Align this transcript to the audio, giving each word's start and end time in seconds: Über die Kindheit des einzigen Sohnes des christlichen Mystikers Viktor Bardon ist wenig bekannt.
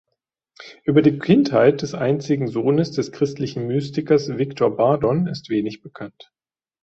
Über 0.83 1.03
die 1.03 1.19
Kindheit 1.19 1.83
des 1.83 1.93
einzigen 1.93 2.47
Sohnes 2.47 2.89
des 2.91 3.11
christlichen 3.11 3.67
Mystikers 3.67 4.35
Viktor 4.35 4.75
Bardon 4.75 5.27
ist 5.27 5.51
wenig 5.51 5.83
bekannt. 5.83 6.33